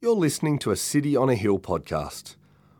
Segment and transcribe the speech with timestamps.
[0.00, 2.36] You're listening to a City on a Hill podcast.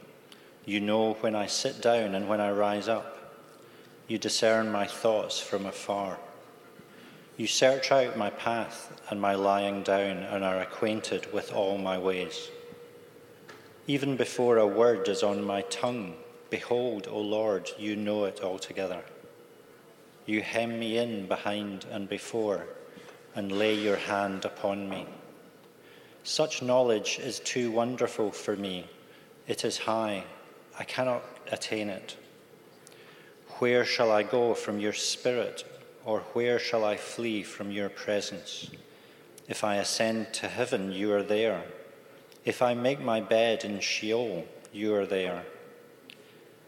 [0.67, 3.41] You know when I sit down and when I rise up.
[4.07, 6.19] You discern my thoughts from afar.
[7.39, 11.97] You search out my path and my lying down and are acquainted with all my
[11.97, 12.51] ways.
[13.87, 16.17] Even before a word is on my tongue,
[16.51, 19.03] behold, O Lord, you know it altogether.
[20.29, 22.67] You hem me in behind and before,
[23.35, 25.07] and lay your hand upon me.
[26.23, 28.85] Such knowledge is too wonderful for me.
[29.47, 30.25] It is high.
[30.79, 32.15] I cannot attain it.
[33.59, 35.65] Where shall I go from your spirit,
[36.05, 38.70] or where shall I flee from your presence?
[39.48, 41.65] If I ascend to heaven, you are there.
[42.45, 45.47] If I make my bed in Sheol, you are there.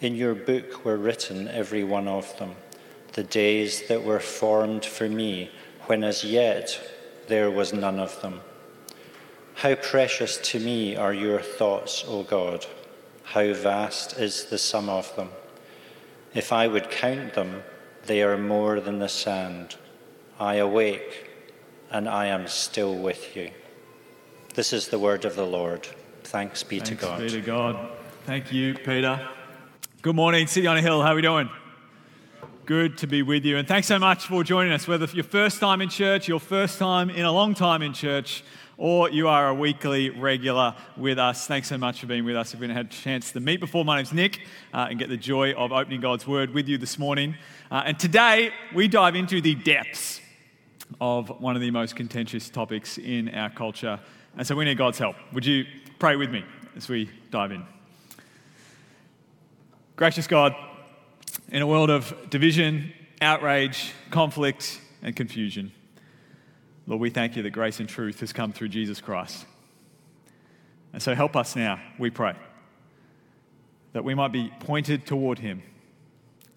[0.00, 2.54] In your book were written, every one of them,
[3.14, 5.50] the days that were formed for me,
[5.86, 6.78] when as yet
[7.28, 8.40] there was none of them.
[9.54, 12.66] How precious to me are your thoughts, O God!
[13.22, 15.30] How vast is the sum of them!
[16.34, 17.62] If I would count them,
[18.04, 19.76] they are more than the sand.
[20.38, 21.30] I awake,
[21.90, 23.50] and I am still with you.
[24.54, 25.88] This is the word of the Lord.
[26.24, 27.20] Thanks be Thanks to God.
[27.20, 27.88] be to God.
[28.26, 29.26] Thank you, Peter.
[30.06, 31.02] Good morning, City on a Hill.
[31.02, 31.50] How are we doing?
[32.64, 33.56] Good to be with you.
[33.56, 34.86] And thanks so much for joining us.
[34.86, 38.44] Whether your first time in church, your first time in a long time in church,
[38.76, 42.54] or you are a weekly regular with us, thanks so much for being with us.
[42.54, 45.08] If we haven't had a chance to meet before, my name's Nick uh, and get
[45.08, 47.34] the joy of opening God's Word with you this morning.
[47.68, 50.20] Uh, and today we dive into the depths
[51.00, 53.98] of one of the most contentious topics in our culture.
[54.36, 55.16] And so we need God's help.
[55.32, 55.64] Would you
[55.98, 56.44] pray with me
[56.76, 57.75] as we dive in?
[59.96, 60.54] Gracious God,
[61.48, 62.92] in a world of division,
[63.22, 65.72] outrage, conflict, and confusion,
[66.86, 69.46] Lord, we thank you that grace and truth has come through Jesus Christ.
[70.92, 72.34] And so help us now, we pray,
[73.94, 75.62] that we might be pointed toward him,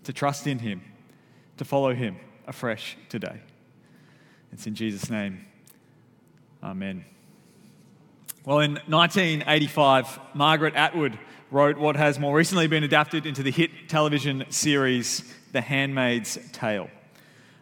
[0.04, 0.82] to trust in him,
[1.56, 3.40] to follow him afresh today.
[4.52, 5.46] It's in Jesus' name.
[6.62, 7.06] Amen.
[8.44, 11.18] Well, in 1985, Margaret Atwood
[11.52, 16.90] wrote what has more recently been adapted into the hit television series The Handmaid's Tale.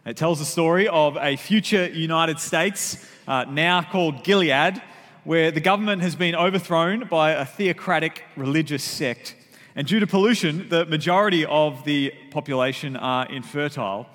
[0.04, 4.82] It tells the story of a future United States, uh, now called Gilead,
[5.24, 9.34] where the government has been overthrown by a theocratic religious sect.
[9.74, 14.06] And due to pollution, the majority of the population are infertile,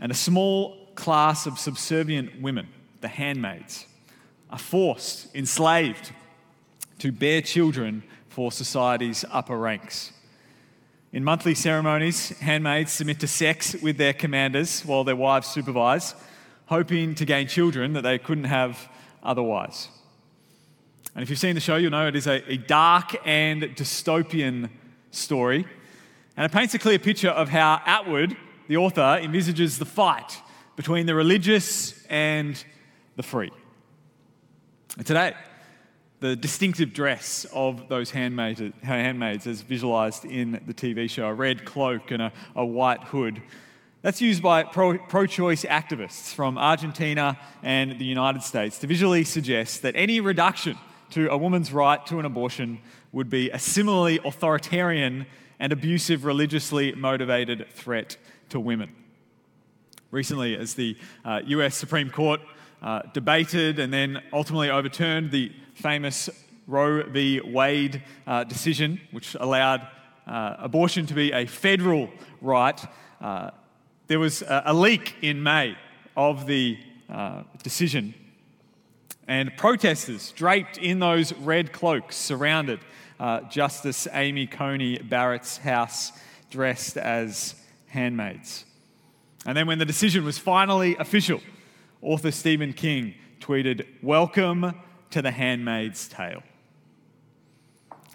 [0.00, 2.66] and a small class of subservient women,
[3.00, 3.86] the handmaids,
[4.50, 6.10] are forced, enslaved,
[6.98, 8.02] to bear children
[8.32, 10.10] for society's upper ranks.
[11.12, 16.14] In monthly ceremonies, handmaids submit to sex with their commanders while their wives supervise,
[16.66, 18.88] hoping to gain children that they couldn't have
[19.22, 19.88] otherwise.
[21.14, 24.70] And if you've seen the show, you'll know it is a, a dark and dystopian
[25.10, 25.66] story.
[26.34, 28.34] And it paints a clear picture of how Atwood,
[28.68, 30.40] the author, envisages the fight
[30.76, 32.64] between the religious and
[33.16, 33.52] the free.
[34.96, 35.34] And today,
[36.22, 41.64] the distinctive dress of those handmaids, handmaids as visualized in the TV show a red
[41.64, 43.42] cloak and a, a white hood
[44.02, 49.82] That's used by pro choice activists from Argentina and the United States to visually suggest
[49.82, 50.76] that any reduction
[51.10, 52.80] to a woman's right to an abortion
[53.12, 55.26] would be a similarly authoritarian
[55.60, 58.16] and abusive, religiously motivated threat
[58.48, 58.94] to women.
[60.10, 62.40] Recently, as the uh, US Supreme Court
[62.82, 66.30] uh, debated and then ultimately overturned the famous
[66.68, 67.40] Roe v.
[67.40, 69.86] Wade uh, decision, which allowed
[70.28, 72.08] uh, abortion to be a federal
[72.40, 72.80] right,
[73.20, 73.50] uh,
[74.06, 75.76] there was a, a, leak in May
[76.16, 76.78] of the
[77.10, 78.14] uh, decision.
[79.26, 82.78] And protesters draped in those red cloaks surrounded
[83.18, 86.12] uh, Justice Amy Coney Barrett's house
[86.50, 87.56] dressed as
[87.88, 88.64] handmaids.
[89.46, 91.40] And then, when the decision was finally official,
[92.00, 94.74] author Stephen King tweeted, Welcome
[95.12, 96.42] to the Handmaid's Tale.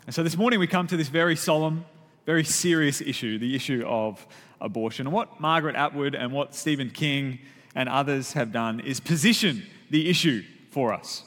[0.08, 1.86] And so this morning we come to this very solemn,
[2.26, 4.26] very serious issue the issue of
[4.60, 5.06] abortion.
[5.06, 7.40] And what Margaret Atwood and what Stephen King
[7.76, 11.24] and others have done is position the issue for us.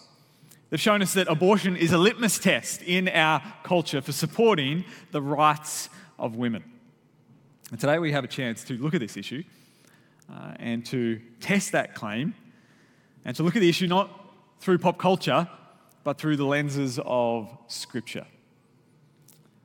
[0.70, 5.22] They've shown us that abortion is a litmus test in our culture for supporting the
[5.22, 5.88] rights
[6.18, 6.64] of women.
[7.70, 9.44] And today we have a chance to look at this issue
[10.32, 12.34] uh, and to test that claim
[13.24, 14.16] and to look at the issue not
[14.60, 15.48] through pop culture,
[16.04, 18.26] but through the lenses of Scripture.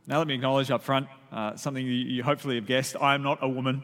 [0.07, 3.39] Now, let me acknowledge up front uh, something you hopefully have guessed I am not
[3.41, 3.83] a woman.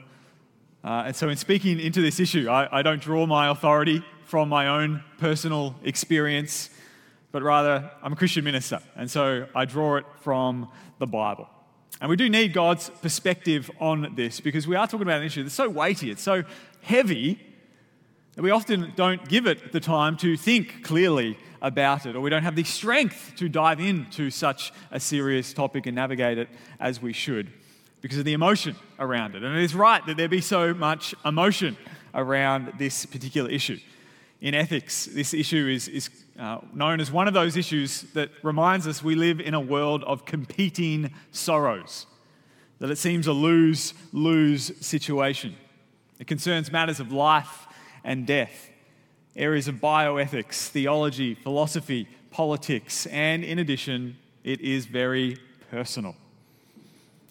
[0.83, 4.49] Uh, and so, in speaking into this issue, I, I don't draw my authority from
[4.49, 6.69] my own personal experience
[7.31, 10.69] but rather I'm a Christian minister, and so I draw it from
[10.99, 11.47] the Bible.
[11.99, 15.43] And we do need God's perspective on this because we are talking about an issue
[15.43, 16.43] that's so weighty, it's so
[16.81, 17.39] heavy,
[18.37, 22.43] we often don't give it the time to think clearly about it, or we don't
[22.43, 26.49] have the strength to dive into such a serious topic and navigate it
[26.79, 27.51] as we should
[27.99, 29.43] because of the emotion around it.
[29.43, 31.77] And it is right that there be so much emotion
[32.15, 33.77] around this particular issue.
[34.39, 38.87] In ethics, this issue is, is uh, known as one of those issues that reminds
[38.87, 42.07] us we live in a world of competing sorrows,
[42.79, 45.55] that it seems a lose lose situation.
[46.17, 47.67] It concerns matters of life
[48.03, 48.69] and death,
[49.35, 55.37] areas of bioethics, theology, philosophy, politics, and in addition, it is very
[55.69, 56.15] personal.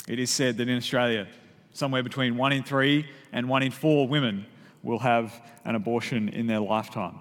[0.09, 1.27] It is said that in Australia,
[1.73, 4.47] somewhere between one in three and one in four women
[4.83, 5.33] will have
[5.65, 7.21] an abortion in their lifetime.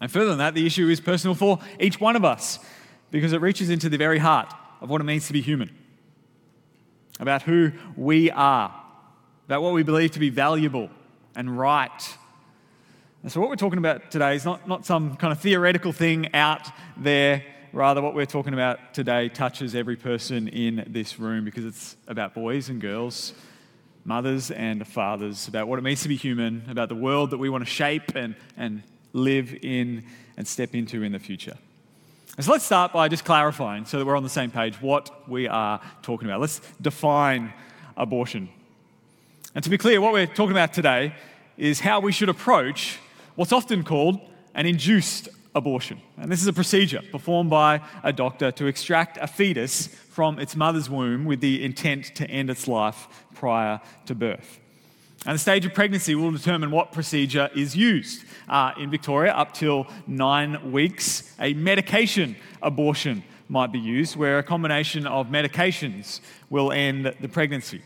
[0.00, 2.58] And further than that, the issue is personal for each one of us
[3.10, 5.70] because it reaches into the very heart of what it means to be human,
[7.18, 8.74] about who we are,
[9.46, 10.88] about what we believe to be valuable
[11.34, 12.16] and right.
[13.22, 16.34] And so, what we're talking about today is not, not some kind of theoretical thing
[16.34, 17.44] out there.
[17.72, 22.34] Rather, what we're talking about today touches every person in this room because it's about
[22.34, 23.32] boys and girls,
[24.04, 27.48] mothers and fathers, about what it means to be human, about the world that we
[27.48, 30.04] want to shape and, and live in
[30.36, 31.56] and step into in the future.
[32.36, 35.28] And so let's start by just clarifying so that we're on the same page what
[35.28, 36.40] we are talking about.
[36.40, 37.52] Let's define
[37.96, 38.48] abortion.
[39.54, 41.12] And to be clear, what we're talking about today
[41.58, 42.98] is how we should approach
[43.34, 44.20] what's often called
[44.54, 46.00] an induced abortion.
[46.16, 50.54] And this is a procedure performed by a doctor to extract a fetus from its
[50.54, 54.60] mother's womb with the intent to end its life prior to birth.
[55.26, 58.24] And the stage of pregnancy will determine what procedure is used.
[58.48, 64.44] Uh, in Victoria, up till nine weeks, a medication abortion might be used, where a
[64.44, 67.82] combination of medications will end the pregnancy.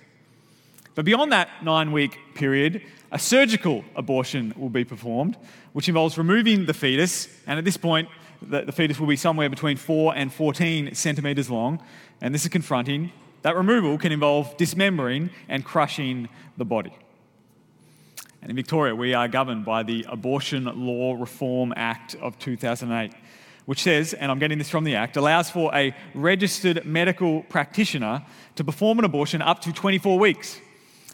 [0.94, 5.36] But beyond that nine week period, a surgical abortion will be performed,
[5.72, 8.08] which involves removing the fetus, and at this point,
[8.42, 11.82] the, the fetus will be somewhere between 4 and 14 centimetres long,
[12.20, 13.12] and this is confronting.
[13.42, 16.96] That removal can involve dismembering and crushing the body.
[18.40, 23.12] And in Victoria, we are governed by the Abortion Law Reform Act of 2008,
[23.64, 28.24] which says, and I'm getting this from the Act, allows for a registered medical practitioner
[28.56, 30.60] to perform an abortion up to 24 weeks.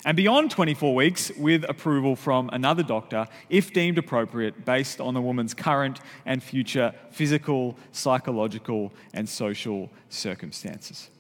[0.04, 5.21] And beyond 24 weeks, with approval from another doctor, if deemed appropriate, based on the
[5.21, 11.11] woman's current and future physical, psychological, and social circumstances.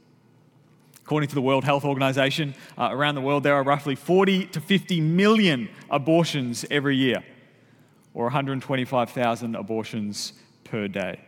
[1.04, 4.60] According to the World Health Organization, uh, around the world there are roughly 40 to
[4.60, 7.22] 50 million abortions every year,
[8.14, 10.32] or 125,000 abortions
[10.64, 11.20] per day.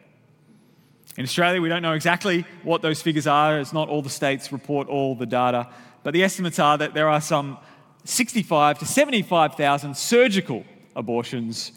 [1.18, 4.50] In Australia, we don't know exactly what those figures are, as not all the states
[4.50, 5.68] report all the data,
[6.02, 7.58] but the estimates are that there are some
[8.04, 10.64] 65 to 75,000 surgical
[10.96, 11.72] abortions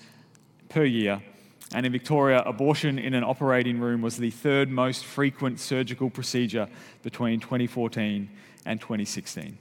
[0.69, 1.21] per year
[1.73, 6.69] and in Victoria, abortion in an operating room was the third most frequent surgical procedure
[7.01, 8.29] between 2014
[8.65, 9.57] and 2016.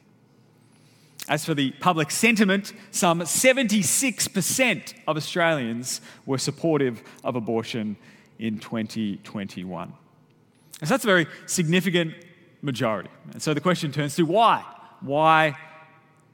[1.29, 7.97] As for the public sentiment, some 76% of Australians were supportive of abortion
[8.39, 9.93] in 2021.
[10.81, 12.15] And so that's a very significant
[12.65, 13.11] majority.
[13.33, 14.65] And so the question turns to why?
[15.01, 15.57] Why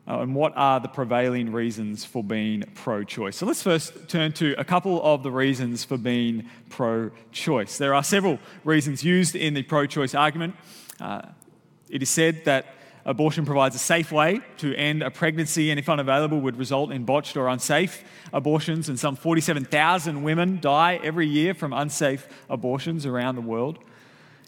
[0.08, 3.36] uh, and what are the prevailing reasons for being pro choice?
[3.36, 7.78] So let's first turn to a couple of the reasons for being pro choice.
[7.78, 10.54] There are several reasons used in the pro choice argument.
[10.98, 11.22] Uh,
[11.88, 12.66] it is said that
[13.04, 17.04] abortion provides a safe way to end a pregnancy and, if unavailable, would result in
[17.04, 18.88] botched or unsafe abortions.
[18.88, 23.78] And some 47,000 women die every year from unsafe abortions around the world.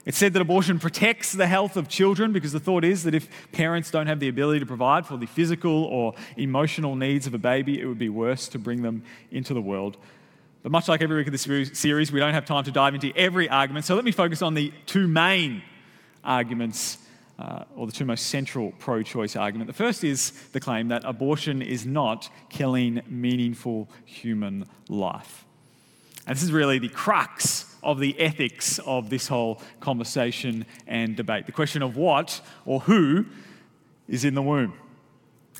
[0.05, 3.29] It's said that abortion protects the health of children because the thought is that if
[3.53, 7.39] parents don't have the ability to provide for the physical or emotional needs of a
[7.39, 9.97] baby, it would be worse to bring them into the world.
[10.65, 11.43] But much like every week of this
[11.79, 13.85] series, we don't have time to dive into every argument.
[13.85, 15.63] So let me focus on the two main
[16.25, 16.99] arguments,
[17.39, 19.69] uh, or the two most central pro choice argument.
[19.69, 25.45] The first is the claim that abortion is not killing meaningful human life.
[26.27, 31.47] And this is really the crux of the ethics of this whole conversation and debate.
[31.47, 33.27] The question of what or who
[34.09, 34.75] is in the womb.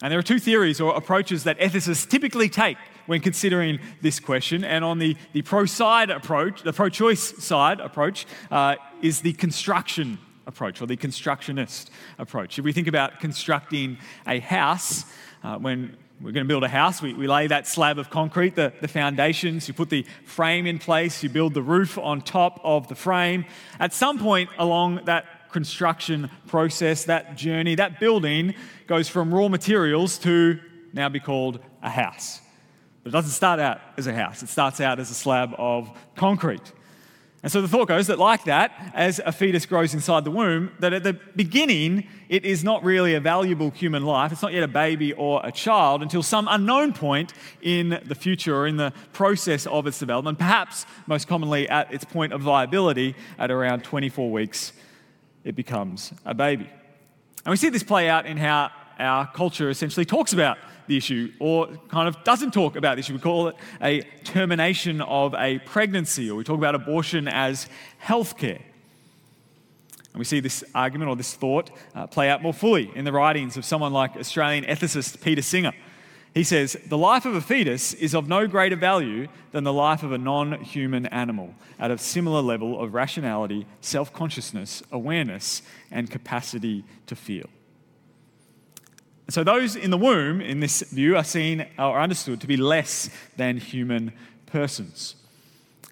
[0.03, 2.77] And there are two theories or approaches that ethicists typically take
[3.07, 4.65] when considering this question.
[4.65, 9.33] And on the, the pro side approach, the pro choice side approach, uh, is the
[9.35, 12.59] construction approach or the constructionist approach.
[12.59, 15.05] If we think about constructing a house,
[15.45, 17.03] uh, when we're going to build a house.
[17.03, 20.79] We, we lay that slab of concrete, the, the foundations, you put the frame in
[20.79, 23.45] place, you build the roof on top of the frame.
[23.81, 28.55] At some point along that construction process, that journey, that building
[28.87, 30.61] goes from raw materials to
[30.93, 32.41] now be called a house.
[33.03, 35.91] But it doesn't start out as a house, it starts out as a slab of
[36.15, 36.73] concrete.
[37.43, 40.71] And so the thought goes that, like that, as a fetus grows inside the womb,
[40.79, 44.31] that at the beginning, it is not really a valuable human life.
[44.31, 48.55] It's not yet a baby or a child until some unknown point in the future
[48.57, 53.17] or in the process of its development, perhaps most commonly at its point of viability
[53.41, 54.73] at around 24 weeks,
[55.43, 56.71] it becomes a baby.
[57.45, 58.71] And we see this play out in how
[59.01, 63.15] our culture essentially talks about the issue or kind of doesn't talk about the issue.
[63.15, 67.69] We call it a termination of a pregnancy, or we talk about abortion as
[68.03, 68.61] healthcare.
[70.13, 73.13] And we see this argument or this thought uh, play out more fully in the
[73.13, 75.73] writings of someone like Australian ethicist Peter Singer.
[76.35, 80.03] He says, The life of a fetus is of no greater value than the life
[80.03, 86.11] of a non human animal at a similar level of rationality, self consciousness, awareness, and
[86.11, 87.49] capacity to feel.
[89.29, 93.09] So those in the womb, in this view, are seen or understood to be less
[93.37, 94.13] than human
[94.47, 95.15] persons.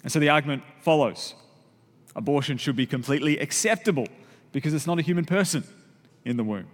[0.03, 1.35] And so the argument follows
[2.15, 4.07] abortion should be completely acceptable
[4.51, 5.63] because it's not a human person
[6.25, 6.67] in the womb.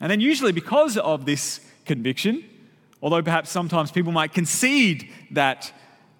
[0.00, 2.42] And then, usually, because of this conviction,
[3.02, 5.72] although perhaps sometimes people might concede that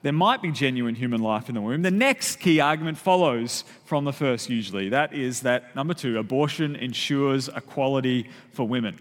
[0.03, 1.83] there might be genuine human life in the womb.
[1.83, 4.89] The next key argument follows from the first, usually.
[4.89, 8.99] That is that, number two, abortion ensures equality for women.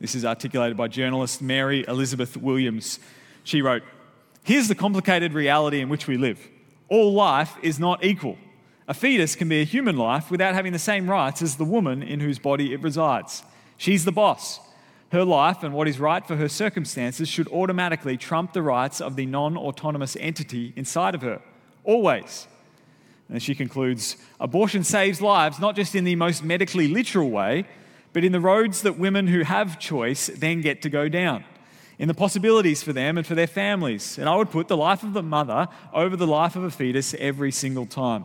[0.00, 2.98] This is articulated by journalist Mary Elizabeth Williams.
[3.44, 3.82] She wrote
[4.44, 6.48] Here's the complicated reality in which we live
[6.88, 8.36] all life is not equal.
[8.88, 12.02] A fetus can be a human life without having the same rights as the woman
[12.02, 13.44] in whose body it resides.
[13.76, 14.60] She's the boss.
[15.12, 19.14] Her life and what is right for her circumstances should automatically trump the rights of
[19.14, 21.42] the non autonomous entity inside of her.
[21.84, 22.46] Always.
[23.28, 27.66] And she concludes abortion saves lives not just in the most medically literal way,
[28.14, 31.44] but in the roads that women who have choice then get to go down,
[31.98, 34.16] in the possibilities for them and for their families.
[34.16, 37.14] And I would put the life of the mother over the life of a fetus
[37.18, 38.24] every single time,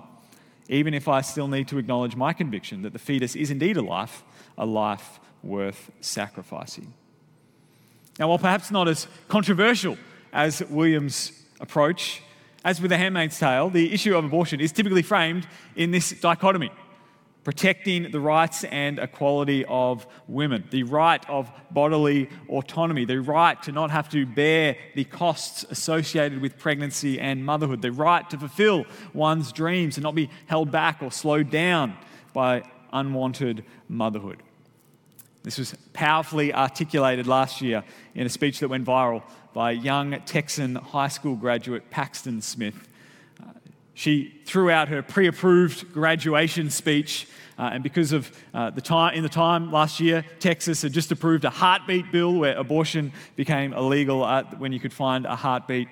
[0.70, 3.82] even if I still need to acknowledge my conviction that the fetus is indeed a
[3.82, 4.24] life,
[4.58, 6.94] a life worth sacrificing.
[8.20, 9.98] Now, while perhaps not as controversial
[10.34, 12.22] as Williams' approach,
[12.64, 16.72] as with the Handmaid's Tale, the issue of abortion is typically framed in this dichotomy
[17.48, 23.72] protecting the rights and equality of women, the right of bodily autonomy, the right to
[23.72, 28.86] not have to bear the costs associated with pregnancy and motherhood, the right to fulfill
[29.14, 31.96] one's dreams and not be held back or slowed down
[32.34, 34.44] by unwanted motherhood.
[35.48, 37.82] This was powerfully articulated last year
[38.14, 39.24] in a speech that went viral
[39.54, 42.90] by young Texan high school graduate Paxton Smith.
[43.42, 43.52] Uh,
[43.94, 49.14] she threw out her pre approved graduation speech, uh, and because of uh, the time,
[49.14, 53.72] in the time last year, Texas had just approved a heartbeat bill where abortion became
[53.72, 54.28] illegal
[54.58, 55.88] when you could find a heartbeat.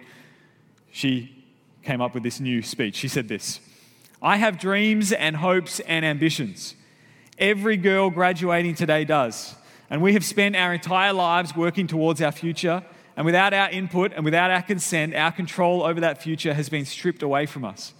[0.92, 1.46] She
[1.82, 2.96] came up with this new speech.
[2.96, 3.62] She said this
[4.22, 6.76] I have dreams and hopes and ambitions.
[7.38, 9.56] Every girl graduating today does.
[9.90, 12.84] And we have spent our entire lives working towards our future.
[13.18, 16.86] And without our input and without our consent, our control over that future has been
[16.86, 17.94] stripped away from us.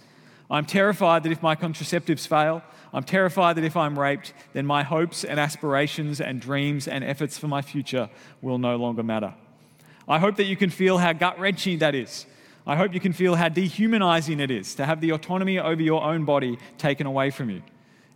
[0.50, 2.62] I'm terrified that if my contraceptives fail,
[2.92, 7.36] I'm terrified that if I'm raped, then my hopes and aspirations and dreams and efforts
[7.36, 8.08] for my future
[8.40, 9.34] will no longer matter.
[10.08, 12.26] I hope that you can feel how gut wrenching that is.
[12.66, 16.02] I hope you can feel how dehumanizing it is to have the autonomy over your
[16.02, 17.62] own body taken away from you.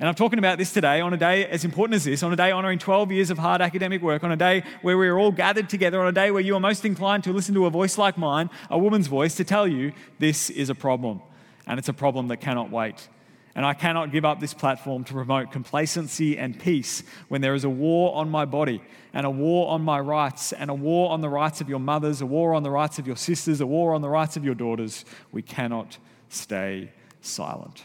[0.01, 2.37] And I'm talking about this today on a day as important as this, on a
[2.37, 5.31] day honoring 12 years of hard academic work, on a day where we are all
[5.31, 7.99] gathered together, on a day where you are most inclined to listen to a voice
[7.99, 11.21] like mine, a woman's voice, to tell you this is a problem.
[11.67, 13.09] And it's a problem that cannot wait.
[13.55, 17.65] And I cannot give up this platform to promote complacency and peace when there is
[17.65, 18.81] a war on my body
[19.13, 22.23] and a war on my rights and a war on the rights of your mothers,
[22.23, 24.55] a war on the rights of your sisters, a war on the rights of your
[24.55, 25.05] daughters.
[25.31, 25.99] We cannot
[26.31, 27.85] stay silent.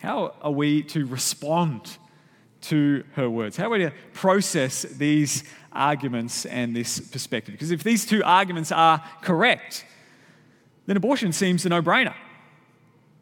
[0.00, 1.98] How are we to respond
[2.62, 3.58] to her words?
[3.58, 7.52] How are we to process these arguments and this perspective?
[7.52, 9.84] Because if these two arguments are correct,
[10.86, 12.14] then abortion seems a no brainer.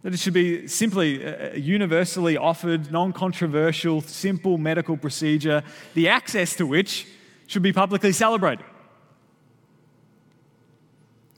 [0.03, 6.55] That it should be simply a universally offered, non controversial, simple medical procedure, the access
[6.57, 7.09] to which
[7.49, 8.65] should be publicly celebrated.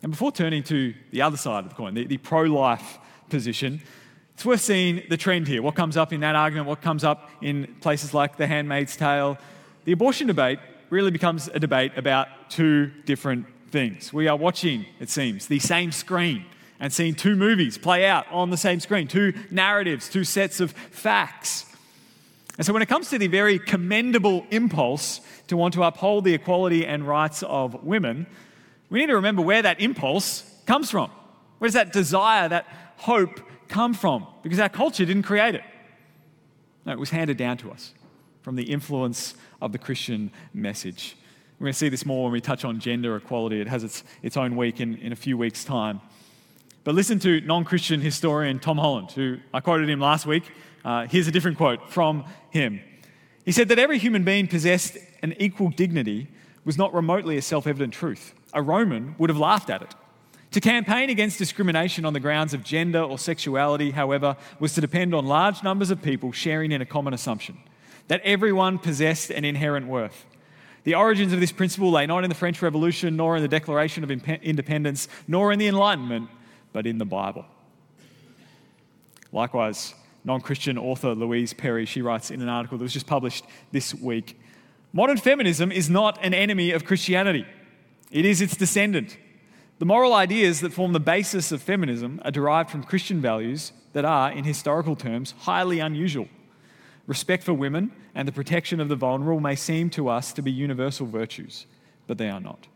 [0.03, 2.99] And before turning to the other side of the coin, the, the pro life
[3.31, 3.81] position,
[4.41, 5.61] it's worth seeing the trend here.
[5.61, 9.37] What comes up in that argument, what comes up in places like The Handmaid's Tale.
[9.85, 14.15] The abortion debate really becomes a debate about two different things.
[14.15, 16.47] We are watching, it seems, the same screen
[16.79, 20.73] and seeing two movies play out on the same screen, two narratives, two sets of
[20.73, 21.67] facts.
[22.57, 26.33] And so, when it comes to the very commendable impulse to want to uphold the
[26.33, 28.27] equality and rights of women,
[28.89, 31.11] we need to remember where that impulse comes from.
[31.59, 32.67] Where does that desire, that
[32.97, 33.39] hope
[33.71, 34.27] come from?
[34.43, 35.63] Because our culture didn't create it.
[36.85, 37.95] No, it was handed down to us
[38.43, 41.17] from the influence of the Christian message.
[41.59, 43.61] We're going to see this more when we touch on gender equality.
[43.61, 46.01] It has its, its own week in, in a few weeks' time.
[46.85, 50.45] But listen to non Christian historian Tom Holland, who I quoted him last week.
[50.85, 52.81] Uh, here's a different quote from him.
[53.45, 56.29] He said that every human being possessed an equal dignity
[56.65, 58.35] was not remotely a self evident truth.
[58.55, 59.95] A Roman would have laughed at it.
[60.53, 65.15] To campaign against discrimination on the grounds of gender or sexuality, however, was to depend
[65.15, 67.59] on large numbers of people sharing in a common assumption
[68.09, 70.27] that everyone possessed an inherent worth.
[70.83, 74.03] The origins of this principle lay not in the French Revolution, nor in the Declaration
[74.03, 76.29] of Independence, nor in the Enlightenment,
[76.73, 77.45] but in the Bible.
[79.31, 83.45] Likewise, non Christian author Louise Perry, she writes in an article that was just published
[83.71, 84.37] this week
[84.93, 87.47] Modern feminism is not an enemy of Christianity,
[88.11, 89.17] it is its descendant.
[89.81, 94.05] The moral ideas that form the basis of feminism are derived from Christian values that
[94.05, 96.29] are, in historical terms, highly unusual.
[97.07, 100.53] Respect for women and the protection of the vulnerable may seem to us to be
[100.53, 101.65] universal virtues,
[102.07, 102.67] but they are not.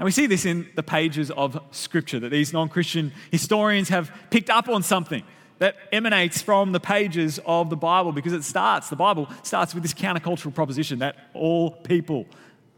[0.00, 4.10] And we see this in the pages of Scripture, that these non Christian historians have
[4.30, 5.22] picked up on something
[5.60, 9.84] that emanates from the pages of the Bible because it starts, the Bible starts with
[9.84, 12.26] this countercultural proposition that all people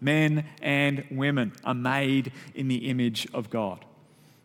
[0.01, 3.85] men and women, are made in the image of God.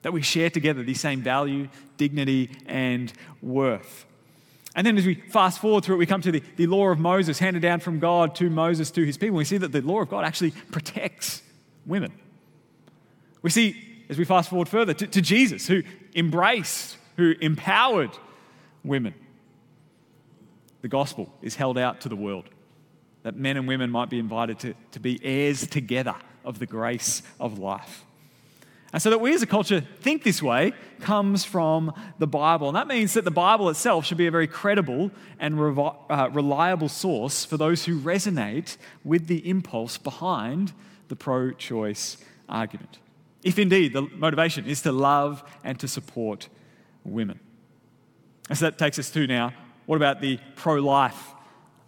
[0.02, 4.06] That we share together the same value, dignity, and worth.
[4.76, 7.00] And then as we fast forward through it, we come to the, the law of
[7.00, 9.38] Moses, handed down from God to Moses to his people.
[9.38, 11.42] We see that the law of God actually protects
[11.86, 12.12] women.
[13.42, 18.12] We see, as we fast forward further, to, to Jesus, who embraced, who empowered
[18.84, 19.14] women.
[20.82, 22.50] The gospel is held out to the world
[23.26, 27.24] that men and women might be invited to, to be heirs together of the grace
[27.40, 28.06] of life.
[28.94, 32.68] And so that we as a culture think this way comes from the Bible.
[32.68, 35.10] And that means that the Bible itself should be a very credible
[35.40, 40.72] and revi- uh, reliable source for those who resonate with the impulse behind
[41.08, 43.00] the pro choice argument.
[43.42, 46.48] If indeed the motivation is to love and to support
[47.04, 47.40] women.
[48.50, 49.52] And so that takes us to now
[49.88, 51.32] what about the pro life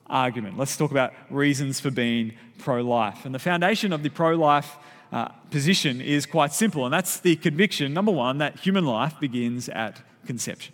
[0.10, 0.58] argument.
[0.58, 3.26] Let's talk about reasons for being pro life.
[3.26, 4.78] And the foundation of the pro life
[5.12, 9.70] uh, position is quite simple, and that's the conviction, number one, that human life begins
[9.70, 10.74] at conception.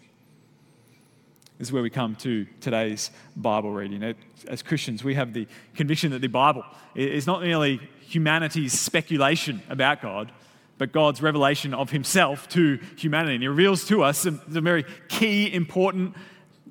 [1.60, 4.16] This is where we come to today's Bible reading.
[4.48, 6.66] As Christians, we have the conviction that the Bible
[6.96, 10.32] is not merely humanity's speculation about God,
[10.80, 13.36] but God's revelation of Himself to humanity.
[13.36, 16.16] And He reveals to us some very key, important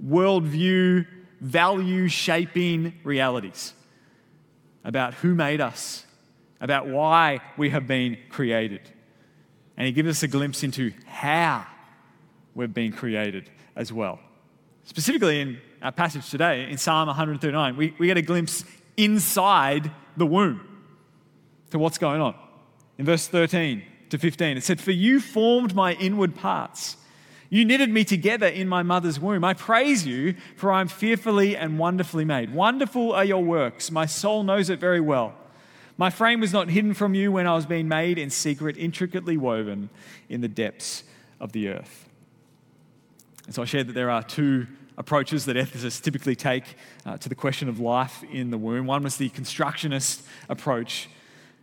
[0.05, 1.07] worldview
[1.43, 3.75] value shaping realities
[4.85, 6.07] about who made us,
[6.61, 8.81] about why we have been created.
[9.77, 11.67] And he gives us a glimpse into how
[12.55, 14.21] we've been created as well.
[14.85, 18.65] Specifically in our passage today in Psalm 139, we, we get a glimpse
[18.97, 20.61] inside the womb
[21.71, 22.37] to what's going on.
[22.99, 26.97] In verse 13 to 15, it said, For you formed my inward parts.
[27.53, 29.45] You knitted me together in my mother's womb.
[29.45, 32.55] I praise you, for I am fearfully and wonderfully made.
[32.55, 33.91] Wonderful are your works.
[33.91, 35.35] My soul knows it very well.
[35.99, 39.37] My frame was not hidden from you when I was being made in secret, intricately
[39.37, 39.91] woven
[40.31, 41.05] in the depths
[41.41, 42.09] of the earth.
[43.45, 46.65] And so I shared that there are two approaches that ethicists typically take
[47.05, 48.87] uh, to the question of life in the womb.
[48.87, 51.07] One was the constructionist approach,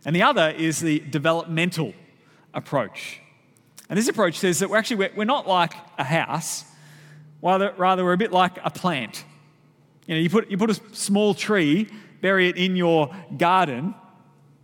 [0.04, 1.94] and the other is the developmental
[2.54, 3.22] approach.
[3.90, 6.64] And this approach says that we're actually we're not like a house,
[7.42, 9.24] rather, we're a bit like a plant.
[10.06, 11.88] You know, you put, you put a small tree,
[12.20, 13.96] bury it in your garden,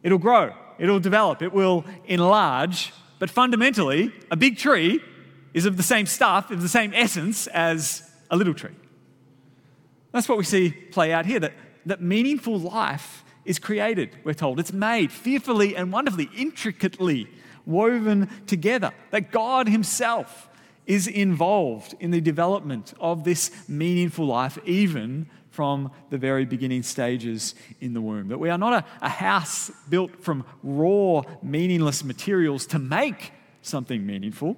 [0.04, 5.02] it'll grow, it'll develop, it will enlarge, but fundamentally, a big tree
[5.54, 8.76] is of the same stuff, of the same essence as a little tree.
[10.12, 11.54] That's what we see play out here that,
[11.86, 14.60] that meaningful life is created, we're told.
[14.60, 17.28] It's made fearfully and wonderfully, intricately
[17.66, 18.92] woven together.
[19.10, 20.48] That God Himself
[20.86, 27.54] is involved in the development of this meaningful life, even from the very beginning stages
[27.80, 28.28] in the womb.
[28.28, 34.06] That we are not a, a house built from raw, meaningless materials to make something
[34.06, 34.56] meaningful.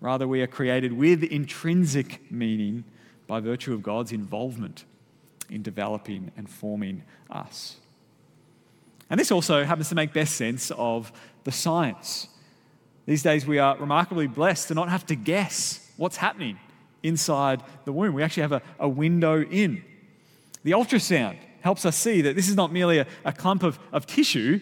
[0.00, 2.84] Rather, we are created with intrinsic meaning
[3.26, 4.84] by virtue of God's involvement
[5.48, 7.76] in developing and forming us.
[9.08, 11.12] And this also happens to make best sense of
[11.44, 12.28] the science.
[13.06, 16.58] These days, we are remarkably blessed to not have to guess what's happening
[17.02, 18.14] inside the womb.
[18.14, 19.82] We actually have a, a window in.
[20.64, 24.06] The ultrasound helps us see that this is not merely a, a clump of, of
[24.06, 24.60] tissue,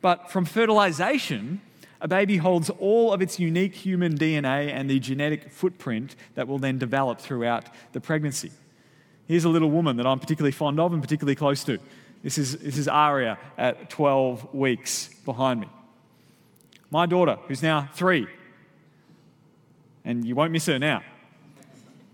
[0.00, 1.60] but from fertilization,
[2.00, 6.58] a baby holds all of its unique human DNA and the genetic footprint that will
[6.58, 8.52] then develop throughout the pregnancy.
[9.26, 11.78] Here's a little woman that I'm particularly fond of and particularly close to.
[12.22, 15.68] This is, this is Aria at 12 weeks behind me.
[16.90, 18.26] My daughter, who's now three,
[20.04, 21.02] and you won't miss her now,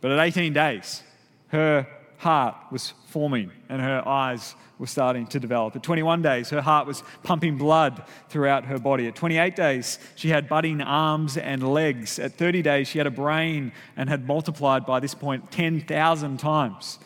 [0.01, 1.03] but at 18 days,
[1.49, 1.87] her
[2.19, 5.77] heart was forming and her eyes were starting to develop.
[5.77, 9.07] At 21 days, her heart was pumping blood throughout her body.
[9.07, 12.19] At 28 days, she had budding arms and legs.
[12.19, 16.99] At 30 days, she had a brain and had multiplied by this point 10,000 times.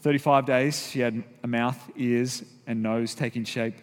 [0.00, 3.76] 35 days, she had a mouth, ears, and nose taking shape.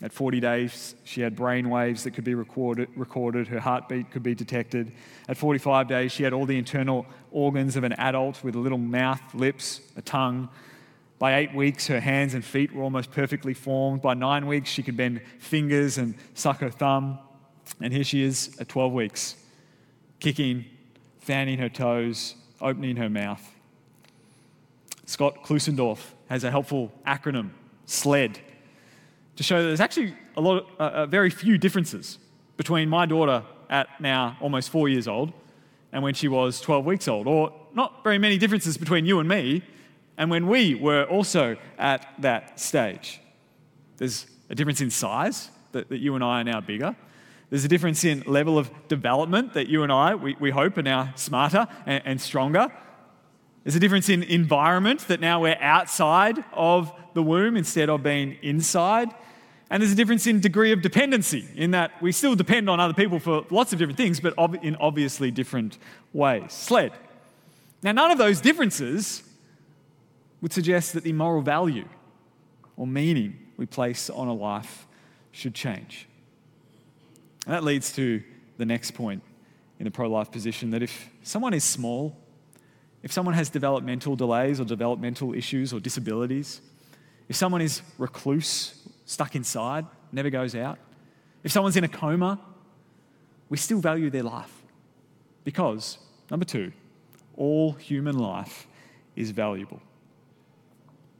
[0.00, 4.22] At 40 days, she had brain waves that could be recorded, recorded, her heartbeat could
[4.22, 4.92] be detected.
[5.28, 8.78] At 45 days, she had all the internal organs of an adult with a little
[8.78, 10.48] mouth, lips, a tongue.
[11.20, 14.02] By eight weeks, her hands and feet were almost perfectly formed.
[14.02, 17.20] By nine weeks, she could bend fingers and suck her thumb.
[17.80, 19.36] And here she is at 12 weeks,
[20.18, 20.64] kicking,
[21.20, 23.48] fanning her toes, opening her mouth.
[25.06, 27.50] Scott Klusendorf has a helpful acronym,
[27.86, 28.40] SLED
[29.42, 32.18] to show that there's actually a lot, of, uh, uh, very few differences
[32.56, 35.32] between my daughter at now almost four years old
[35.92, 39.28] and when she was 12 weeks old, or not very many differences between you and
[39.28, 39.62] me
[40.16, 43.20] and when we were also at that stage.
[43.96, 46.94] There's a difference in size, that, that you and I are now bigger.
[47.50, 50.82] There's a difference in level of development that you and I, we, we hope, are
[50.82, 52.68] now smarter and, and stronger.
[53.64, 58.38] There's a difference in environment that now we're outside of the womb instead of being
[58.42, 59.08] inside.
[59.72, 62.92] And there's a difference in degree of dependency, in that we still depend on other
[62.92, 65.78] people for lots of different things, but in obviously different
[66.12, 66.52] ways.
[66.52, 66.92] SLED.
[67.82, 69.22] Now, none of those differences
[70.42, 71.88] would suggest that the moral value
[72.76, 74.86] or meaning we place on a life
[75.30, 76.06] should change.
[77.46, 78.22] And that leads to
[78.58, 79.22] the next point
[79.78, 82.14] in the pro life position that if someone is small,
[83.02, 86.60] if someone has developmental delays or developmental issues or disabilities,
[87.30, 90.78] if someone is recluse, stuck inside, never goes out,
[91.42, 92.40] if someone's in a coma,
[93.48, 94.62] we still value their life.
[95.44, 95.98] Because,
[96.30, 96.72] number two,
[97.36, 98.66] all human life
[99.16, 99.80] is valuable.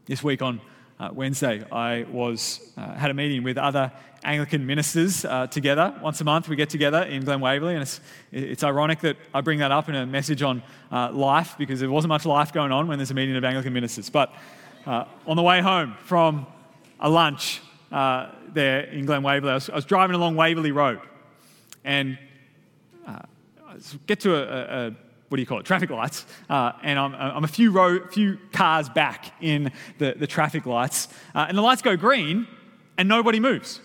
[0.07, 0.61] This week on
[1.01, 3.91] uh, Wednesday, I was uh, had a meeting with other
[4.23, 5.93] Anglican ministers uh, together.
[6.01, 9.41] Once a month, we get together in Glen Waverley, and it's, it's ironic that I
[9.41, 12.71] bring that up in a message on uh, life because there wasn't much life going
[12.71, 14.11] on when there's a meeting of Anglican ministers.
[14.11, 14.33] But
[14.87, 16.47] uh, on the way home from
[17.01, 17.61] a lunch
[17.93, 21.01] uh, there in Glen Waverley, I was, I was, driving along Waverley Road,
[21.85, 22.19] and
[23.07, 23.25] I
[24.07, 24.91] get to a, a
[25.33, 28.39] what do you call it, traffic lights, uh, and I'm, I'm, a few, row, few
[28.53, 32.47] cars back in the, the traffic lights, uh, and the lights go green,
[32.99, 33.81] and nobody moves.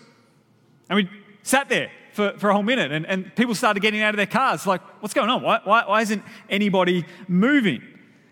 [0.90, 1.08] And we
[1.42, 4.26] sat there for, for a whole minute, and, and people started getting out of their
[4.26, 5.42] cars, like, what's going on?
[5.42, 7.82] Why, why, why isn't anybody moving?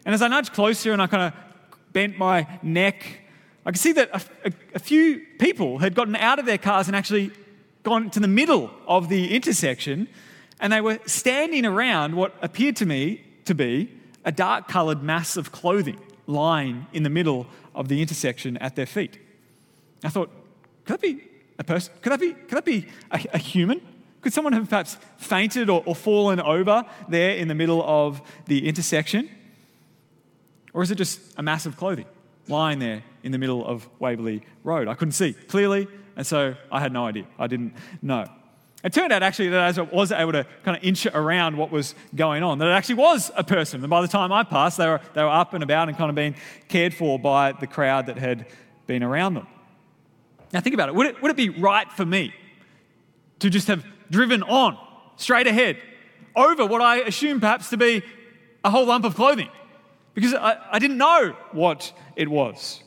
[0.04, 1.32] And as I nudged closer and I kind of
[1.94, 3.20] bent my neck,
[3.66, 6.86] I could see that a, a, a few people had gotten out of their cars
[6.86, 7.32] and actually
[7.82, 10.08] gone to the middle of the intersection
[10.60, 13.90] and they were standing around what appeared to me to be
[14.24, 18.86] a dark coloured mass of clothing lying in the middle of the intersection at their
[18.86, 19.18] feet.
[20.02, 20.30] I thought,
[20.84, 21.24] could that be
[21.58, 21.92] a person?
[22.00, 23.80] Could that be, could that be a, a human?
[24.20, 28.66] Could someone have perhaps fainted or, or fallen over there in the middle of the
[28.66, 29.28] intersection?
[30.72, 32.06] Or is it just a mass of clothing
[32.48, 34.88] lying there in the middle of Waverley Road?
[34.88, 37.26] I couldn't see clearly, and so I had no idea.
[37.38, 38.26] I didn't know.
[38.84, 41.72] It turned out actually that as I was able to kind of inch around what
[41.72, 43.80] was going on, that it actually was a person.
[43.80, 46.08] And by the time I passed, they were, they were up and about and kind
[46.08, 46.36] of being
[46.68, 48.46] cared for by the crowd that had
[48.86, 49.48] been around them.
[50.52, 50.94] Now, think about it.
[50.94, 52.32] Would it, would it be right for me
[53.40, 54.78] to just have driven on
[55.16, 55.78] straight ahead
[56.36, 58.02] over what I assume perhaps to be
[58.64, 59.48] a whole lump of clothing?
[60.16, 62.82] Because I, I didn't know what it was.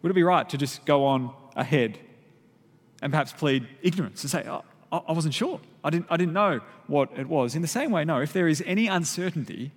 [0.00, 1.98] Would it be right to just go on ahead
[3.02, 4.62] and perhaps plead ignorance and say, oh,
[4.92, 5.60] I wasn't sure.
[5.82, 7.56] I didn't, I didn't know what it was.
[7.56, 9.72] In the same way, no, if there is any uncertainty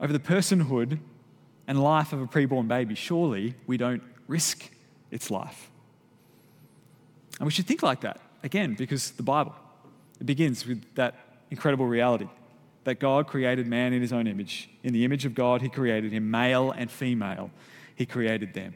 [0.00, 0.98] over the personhood
[1.68, 4.70] and life of a preborn baby, surely we don't risk
[5.12, 5.70] its life.
[7.38, 9.54] And we should think like that, again, because the Bible,
[10.18, 11.14] it begins with that
[11.48, 12.28] incredible reality
[12.86, 14.70] that God created man in his own image.
[14.84, 17.50] In the image of God, he created him, male and female,
[17.96, 18.74] he created them.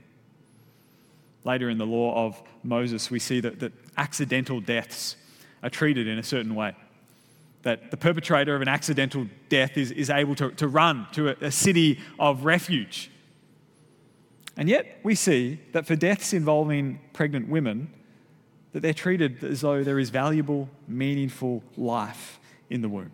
[1.44, 5.14] Later in the law of Moses, we see that, that accidental deaths
[5.62, 6.74] are treated in a certain way.
[7.62, 11.36] That the perpetrator of an accidental death is, is able to, to run to a,
[11.46, 13.12] a city of refuge.
[14.56, 17.92] And yet, we see that for deaths involving pregnant women,
[18.72, 23.12] that they're treated as though there is valuable, meaningful life in the womb.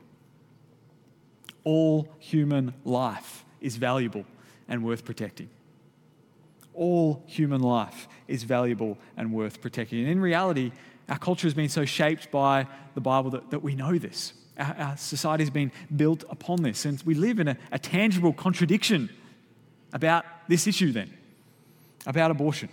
[1.67, 4.25] All human life is valuable
[4.69, 5.51] and worth protecting
[6.77, 10.01] all human life is valuable and worth protecting.
[10.01, 10.71] And in reality,
[11.09, 14.35] our culture has been so shaped by the Bible that, that we know this.
[14.59, 16.85] Our, our society has been built upon this.
[16.85, 19.11] And we live in a, a tangible contradiction
[19.93, 21.13] about this issue, then,
[22.07, 22.69] about abortion.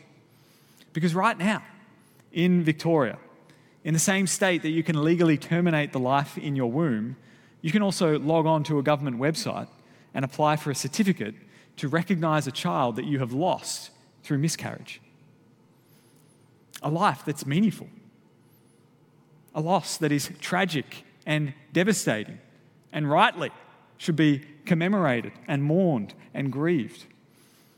[0.92, 1.64] Because right now,
[2.32, 3.18] in Victoria,
[3.84, 7.16] in the same state that you can legally terminate the life in your womb,
[7.64, 9.70] you can also log on to a government website
[10.14, 11.34] and apply for a certificate
[11.78, 13.90] to recognize a child that you have lost
[14.22, 15.02] through miscarriage.
[16.84, 17.88] A life that's meaningful.
[19.56, 22.38] A loss that is tragic and devastating
[22.92, 23.50] and rightly
[23.98, 27.06] should be commemorated and mourned and grieved.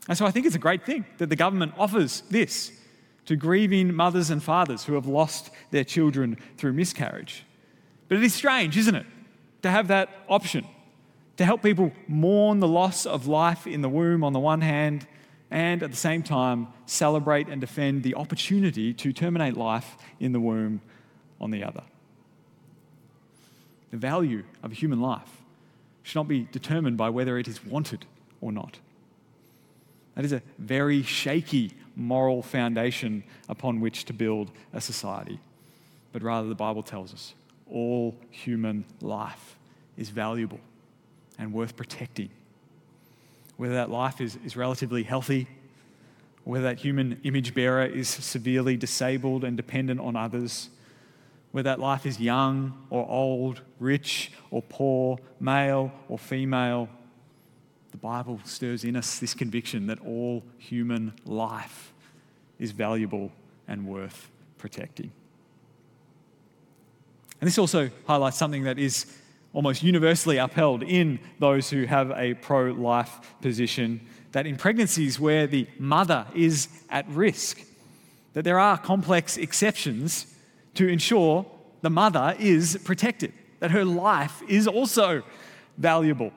[0.09, 2.71] And so I think it's a great thing that the government offers this
[3.27, 7.45] to grieving mothers and fathers who have lost their children through miscarriage.
[8.07, 9.05] But it is strange, isn't it,
[9.65, 10.63] to have that option
[11.37, 15.07] to help people mourn the loss of life in the womb on the one hand
[15.49, 20.39] and at the same time celebrate and defend the opportunity to terminate life in the
[20.39, 20.81] womb
[21.41, 21.81] on the other.
[23.89, 25.41] The value of a human life
[26.03, 28.05] should not be determined by whether it is wanted
[28.41, 28.77] or not.
[30.13, 35.39] That is a very shaky moral foundation upon which to build a society.
[36.13, 37.33] But rather, the Bible tells us
[37.67, 39.54] all human life
[39.97, 40.59] is valuable
[41.37, 42.29] and worth protecting
[43.57, 45.47] whether that life is, is relatively healthy,
[46.43, 50.69] whether that human image bearer is severely disabled and dependent on others,
[51.51, 56.89] whether that life is young or old, rich or poor, male or female.
[57.91, 61.93] The Bible stirs in us this conviction that all human life
[62.59, 63.31] is valuable
[63.67, 65.11] and worth protecting.
[67.39, 69.05] And this also highlights something that is
[69.55, 75.47] almost universally upheld in those who have a pro life position that in pregnancies where
[75.47, 77.61] the mother is at risk,
[78.33, 80.35] that there are complex exceptions
[80.73, 81.45] to ensure
[81.81, 85.23] the mother is protected, that her life is also
[85.77, 86.33] valuable.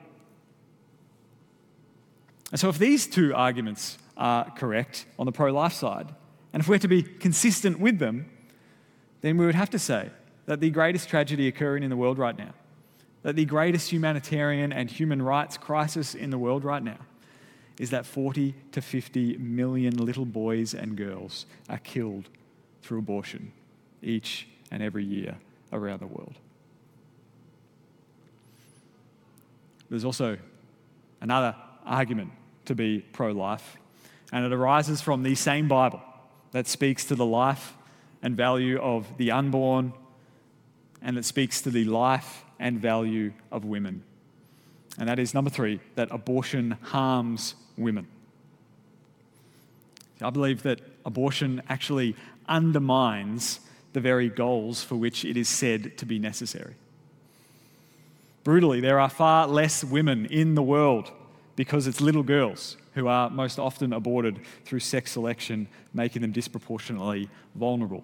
[2.51, 6.07] And so, if these two arguments are correct on the pro life side,
[6.53, 8.29] and if we're to be consistent with them,
[9.19, 10.09] then we would have to say
[10.45, 12.53] that the greatest tragedy occurring in the world right now
[13.23, 16.99] that the greatest humanitarian and human rights crisis in the world right now
[17.77, 22.29] is that 40 to 50 million little boys and girls are killed
[22.81, 23.51] through abortion
[24.01, 25.37] each and every year
[25.71, 26.35] around the world.
[29.89, 30.37] There's also
[31.21, 31.55] another
[31.85, 32.31] argument
[32.65, 33.77] to be pro life,
[34.31, 36.01] and it arises from the same Bible
[36.51, 37.75] that speaks to the life
[38.21, 39.93] and value of the unborn
[41.01, 44.03] and it speaks to the life and value of women.
[44.97, 48.07] And that is number three, that abortion harms women.
[50.21, 52.15] I believe that abortion actually
[52.47, 53.61] undermines
[53.93, 56.75] the very goals for which it is said to be necessary.
[58.43, 61.11] Brutally, there are far less women in the world
[61.55, 67.29] because it's little girls who are most often aborted through sex selection, making them disproportionately
[67.55, 68.03] vulnerable.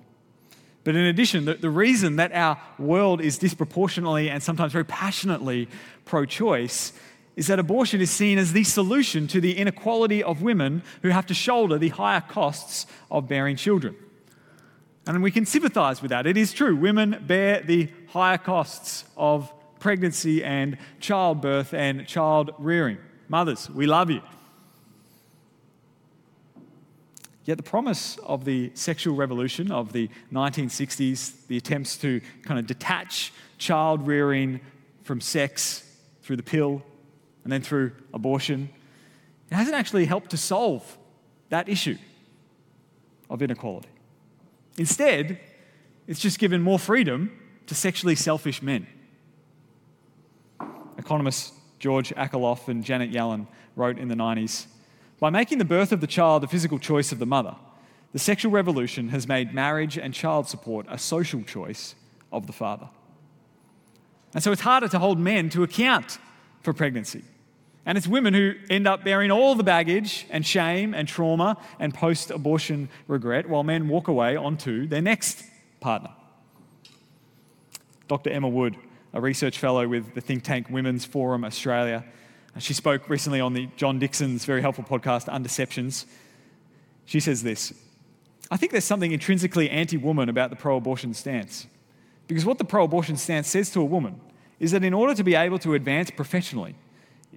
[0.86, 5.68] But in addition, the, the reason that our world is disproportionately and sometimes very passionately
[6.06, 6.94] pro choice
[7.36, 11.26] is that abortion is seen as the solution to the inequality of women who have
[11.26, 13.96] to shoulder the higher costs of bearing children.
[15.08, 16.28] And we can sympathize with that.
[16.28, 23.00] It is true, women bear the higher costs of pregnancy and childbirth and child rearing.
[23.28, 24.22] Mothers, we love you.
[27.46, 32.66] Yet the promise of the sexual revolution of the 1960s, the attempts to kind of
[32.66, 34.60] detach child rearing
[35.04, 35.88] from sex
[36.24, 36.82] through the pill
[37.44, 38.70] and then through abortion,
[39.52, 40.98] it hasn't actually helped to solve
[41.50, 41.98] that issue
[43.30, 43.90] of inequality.
[44.78, 45.40] Instead,
[46.08, 47.32] it's just given more freedom
[47.68, 48.88] to sexually selfish men.
[50.98, 54.66] Economists George Akerlof and Janet Yellen wrote in the 90s
[55.20, 57.56] By making the birth of the child a physical choice of the mother,
[58.14, 61.96] the sexual revolution has made marriage and child support a social choice
[62.32, 62.90] of the father.
[64.34, 66.18] And so it's harder to hold men to account
[66.62, 67.24] for pregnancy.
[67.86, 71.94] And it's women who end up bearing all the baggage and shame and trauma and
[71.94, 75.44] post abortion regret while men walk away onto their next
[75.80, 76.12] partner.
[78.08, 78.32] Dr.
[78.32, 78.76] Emma Wood
[79.16, 82.04] a research fellow with the think tank Women's Forum Australia.
[82.58, 86.06] She spoke recently on the John Dickson's very helpful podcast, Undeceptions.
[87.06, 87.74] She says this
[88.50, 91.68] I think there's something intrinsically anti woman about the pro abortion stance.
[92.28, 94.20] Because what the pro abortion stance says to a woman
[94.60, 96.76] is that in order to be able to advance professionally,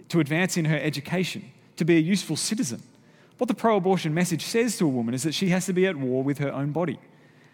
[0.09, 2.83] to advance in her education, to be a useful citizen,
[3.39, 5.87] what the pro abortion message says to a woman is that she has to be
[5.87, 6.99] at war with her own body.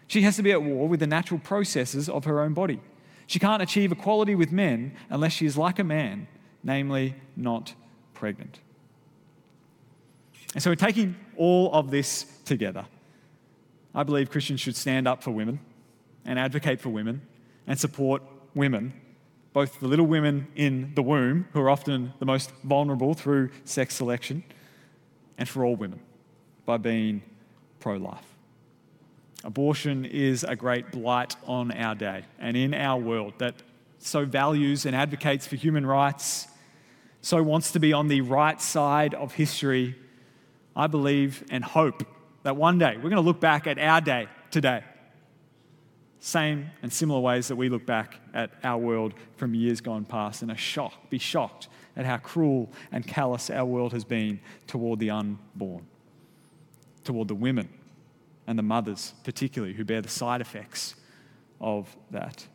[0.07, 2.79] She has to be at war with the natural processes of her own body.
[3.27, 6.27] She can't achieve equality with men unless she is like a man,
[6.65, 7.73] namely, not
[8.13, 8.59] pregnant.
[10.53, 12.85] And so, we're taking all of this together,
[13.93, 15.59] I believe Christians should stand up for women
[16.25, 17.21] and advocate for women
[17.67, 18.21] and support
[18.53, 18.93] women,
[19.53, 23.95] both the little women in the womb, who are often the most vulnerable through sex
[23.95, 24.43] selection,
[25.37, 25.99] and for all women
[26.65, 27.21] by being
[27.79, 28.35] pro life.
[29.43, 33.53] Abortion is a great blight on our day and in our world that
[33.99, 36.47] so values and advocates for human rights,
[37.25, 39.95] so wants to be on the right side of history.
[40.75, 42.03] I believe and hope
[42.43, 44.83] that one day we're going to look back at our day today,
[46.19, 50.43] same and similar ways that we look back at our world from years gone past
[50.43, 55.09] and are be shocked at how cruel and callous our world has been toward the
[55.09, 55.83] unborn,
[57.03, 57.67] toward the women
[58.45, 60.93] and the mothers, particularly, who bear the side effects
[61.59, 62.45] of that.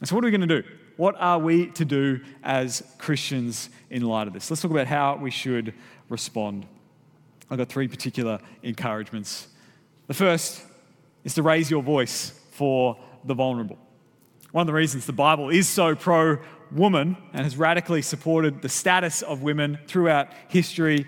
[0.00, 0.68] And so, what are we going to do?
[0.96, 4.50] What are we to do as Christians in light of this?
[4.50, 5.74] Let's talk about how we should
[6.08, 6.66] respond.
[7.50, 9.48] I've got three particular encouragements.
[10.06, 10.62] The first
[11.24, 13.78] is to raise your voice for the vulnerable.
[14.52, 16.38] One of the reasons the Bible is so pro
[16.70, 21.06] woman and has radically supported the status of women throughout history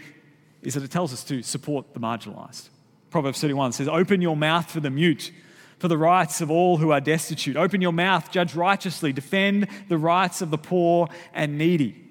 [0.63, 2.71] is that it tells us to support the marginalized.
[3.11, 5.31] Proverbs 31 says, Open your mouth for the mute,
[5.79, 7.57] for the rights of all who are destitute.
[7.57, 12.03] Open your mouth, judge righteously, defend the rights of the poor and needy.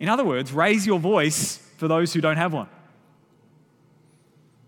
[0.00, 2.68] In other words, raise your voice for those who don't have one.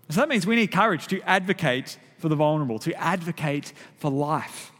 [0.09, 4.71] So that means we need courage to advocate for the vulnerable, to advocate for life.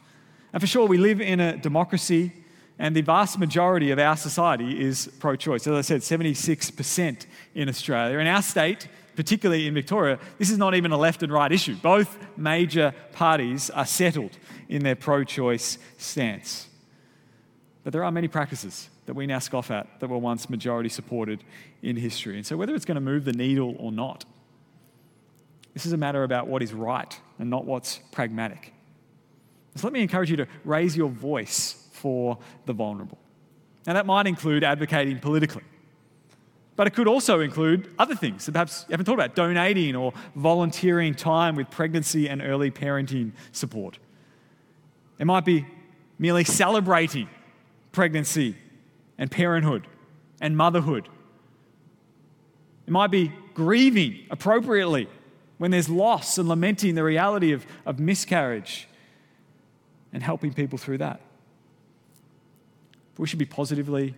[0.54, 2.34] And for sure, we live in a democracy,
[2.78, 5.66] and the vast majority of our society is pro choice.
[5.66, 7.26] As I said, 76%
[7.56, 8.20] in Australia.
[8.20, 11.76] In our state, particularly in Victoria, this is not even a left and right issue.
[11.76, 14.38] Both major parties are settled
[14.70, 16.68] in their pro choice stance.
[17.84, 21.44] But there are many practices that we now scoff at that were once majority supported
[21.82, 22.38] in history.
[22.38, 24.26] And so, whether it's going to move the needle or not,
[25.74, 28.74] this is a matter about what is right and not what's pragmatic.
[29.76, 33.18] So, let me encourage you to raise your voice for the vulnerable.
[33.88, 35.64] Now, that might include advocating politically.
[36.76, 40.14] But it could also include other things that perhaps you haven't thought about donating or
[40.36, 44.00] volunteering time with pregnancy and early parenting support.
[45.20, 45.68] It might be
[46.18, 47.30] merely celebrating
[47.92, 48.56] pregnancy
[49.18, 49.86] and parenthood
[50.40, 51.10] and motherhood.
[52.88, 55.08] It might be grieving appropriately
[55.58, 58.88] when there's loss and lamenting the reality of, of miscarriage
[60.12, 61.22] and helping people through that.
[63.14, 64.16] But we should be positively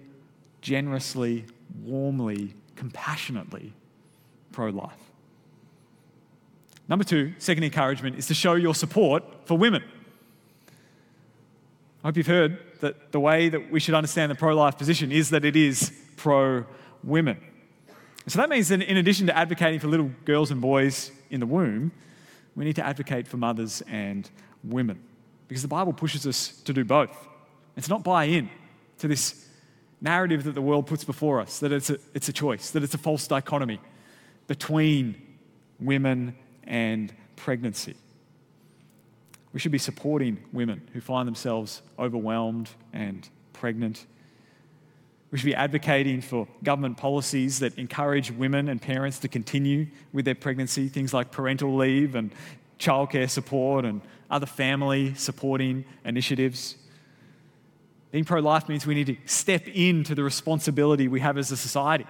[0.62, 1.46] generously,
[1.84, 3.74] warmly, compassionately
[4.52, 4.92] pro life.
[6.88, 9.84] Number two, second encouragement is to show your support for women.
[12.04, 15.12] I hope you've heard that the way that we should understand the pro life position
[15.12, 16.66] is that it is pro
[17.04, 17.38] women.
[18.28, 21.46] So that means that in addition to advocating for little girls and boys in the
[21.46, 21.92] womb,
[22.56, 24.30] we need to advocate for mothers and
[24.64, 25.02] women
[25.48, 27.28] because the Bible pushes us to do both.
[27.76, 28.50] It's not buy in
[29.00, 29.48] to this
[30.04, 32.94] narrative that the world puts before us, that it's a, it's a choice, that it's
[32.94, 33.80] a false dichotomy
[34.48, 35.16] between
[35.80, 36.36] women
[36.66, 37.96] and pregnancy.
[39.54, 44.06] We should be supporting women who find themselves overwhelmed and pregnant.
[45.32, 50.26] We should be advocating for government policies that encourage women and parents to continue with
[50.26, 52.32] their pregnancy, things like parental leave and
[52.78, 56.76] childcare support and other family supporting initiatives.
[58.14, 61.58] Being pro life means we need to step into the responsibility we have as a
[61.58, 62.06] society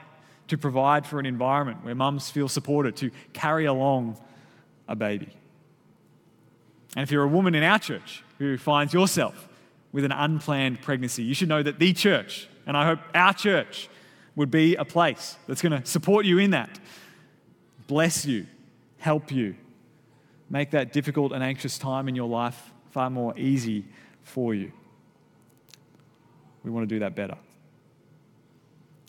[0.50, 4.18] to provide for an environment where mums feel supported, to carry along
[4.90, 5.30] a baby.
[6.98, 9.48] And if you're a woman in our church who finds yourself
[9.94, 13.88] with an unplanned pregnancy, you should know that the church, and I hope our church,
[14.36, 16.82] would be a place that's going to support you in that,
[17.88, 18.46] bless you,
[18.98, 19.56] help you,
[20.50, 23.86] make that difficult and anxious time in your life far more easy
[24.24, 24.74] for you.
[26.64, 27.38] We want to do that better.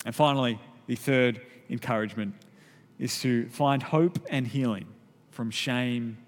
[0.05, 1.41] And finally, the third
[1.71, 2.35] encouragement
[2.99, 4.87] is to find hope and healing
[5.31, 6.19] from shame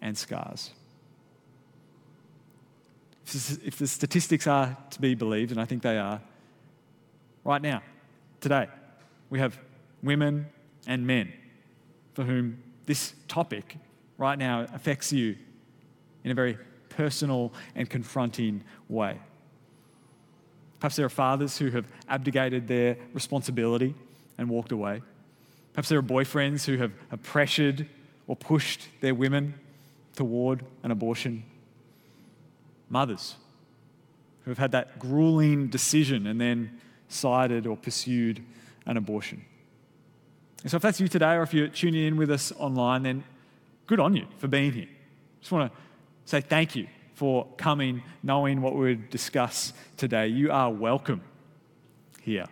[0.00, 0.70] and scars.
[3.24, 6.20] If the statistics are to be believed, and I think they are,
[7.44, 7.82] right now,
[8.40, 8.68] today,
[9.30, 9.58] we have
[10.02, 10.46] women
[10.86, 11.32] and men
[12.14, 13.78] for whom this topic
[14.16, 15.36] right now affects you
[16.24, 16.56] in a very
[16.88, 19.18] personal and confronting way.
[20.80, 23.94] Perhaps there are fathers who have abdicated their responsibility
[24.38, 25.02] and walked away.
[25.72, 27.88] Perhaps there are boyfriends who have, have pressured
[28.26, 29.54] or pushed their women
[30.14, 31.44] toward an abortion.
[32.88, 33.36] Mothers
[34.44, 38.42] who have had that grueling decision and then sided or pursued
[38.86, 39.44] an abortion.
[40.62, 43.24] And so, if that's you today, or if you're tuning in with us online, then
[43.86, 44.88] good on you for being here.
[45.40, 45.78] Just want to
[46.24, 50.28] say thank you for coming, knowing what we would discuss today.
[50.28, 51.22] You are welcome
[52.20, 52.44] here.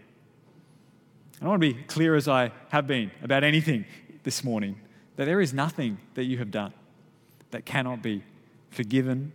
[1.43, 3.85] I want to be clear as I have been about anything
[4.23, 4.81] this morning
[5.17, 6.73] that there is nothing that you have done
[7.51, 8.25] that cannot be
[8.71, 9.35] forgiven,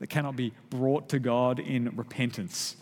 [0.00, 2.76] that cannot be brought to God in repentance,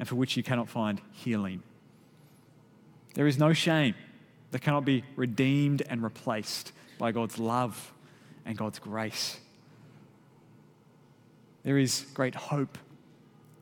[0.00, 1.62] and for which you cannot find healing.
[3.14, 3.94] There is no shame
[4.50, 7.92] that cannot be redeemed and replaced by God's love
[8.44, 9.38] and God's grace.
[11.62, 12.78] There is great hope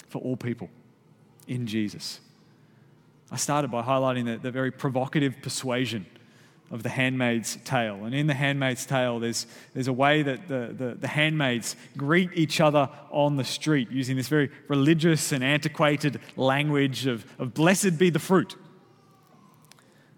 [0.09, 0.71] for all people
[1.49, 2.21] in Jesus.
[3.31, 6.07] I started by highlighting the, the very provocative persuasion
[6.71, 8.05] of the handmaid's tale.
[8.05, 12.31] And in the handmaid's tale, there's, there's a way that the, the, the, handmaids greet
[12.35, 17.99] each other on the street using this very religious and antiquated language of, of blessed
[17.99, 18.57] be the fruit.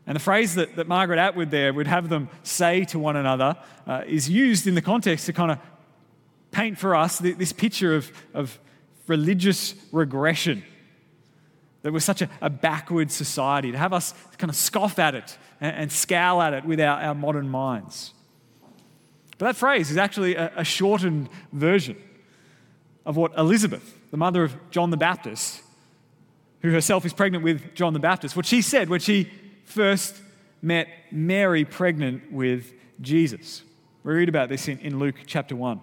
[0.06, 3.56] And the phrase that, that Margaret Atwood there would have them say to one another
[3.86, 5.58] uh, is used in the context to kind of
[6.58, 8.58] paint for us this picture of, of
[9.06, 10.64] religious regression
[11.82, 15.38] that we're such a, a backward society, to have us kind of scoff at it
[15.60, 18.12] and, and scowl at it with our, our modern minds.
[19.38, 21.96] But that phrase is actually a, a shortened version
[23.06, 25.62] of what Elizabeth, the mother of John the Baptist,
[26.62, 29.30] who herself is pregnant with John the Baptist, what she said when she
[29.64, 30.20] first
[30.60, 33.62] met Mary pregnant with Jesus.
[34.02, 35.82] We read about this in, in Luke chapter 1.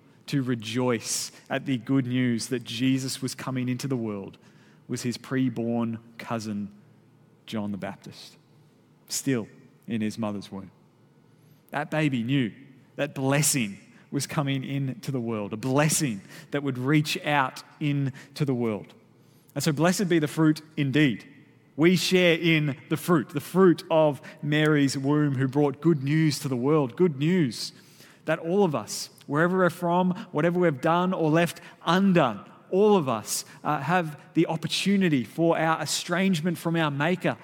[0.31, 4.37] to rejoice at the good news that Jesus was coming into the world
[4.87, 6.71] was his preborn cousin
[7.45, 8.37] John the Baptist,
[9.09, 9.49] still
[9.87, 10.71] in his mother's womb.
[11.71, 12.53] That baby knew
[12.95, 13.77] that blessing
[14.09, 16.21] was coming into the world, a blessing
[16.51, 18.93] that would reach out into the world.
[19.53, 21.25] And so, blessed be the fruit indeed.
[21.75, 26.47] We share in the fruit, the fruit of Mary's womb, who brought good news to
[26.47, 26.95] the world.
[26.95, 27.73] Good news
[28.25, 33.07] that all of us, wherever we're from, whatever we've done or left undone, all of
[33.07, 37.37] us uh, have the opportunity for our estrangement from our Maker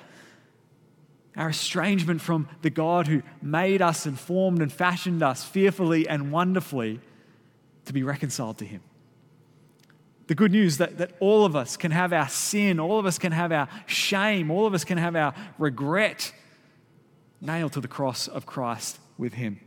[1.38, 6.32] our estrangement from the God who made us and formed and fashioned us fearfully and
[6.32, 7.00] wonderfully
[7.86, 8.82] to be reconciled to Him.
[10.26, 13.20] The good news that, that all of us can have our sin, all of us
[13.20, 16.34] can have our shame, all of us can have our regret
[17.40, 19.60] nailed to the cross of Christ with Him.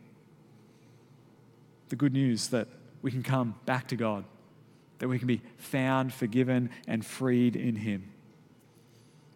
[1.91, 2.66] The good news that
[3.03, 4.24] we can come back to God,
[4.99, 8.11] that we can be found, forgiven, and freed in Him.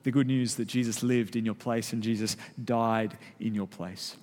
[0.02, 4.16] The good news that Jesus lived in your place and Jesus died in your place.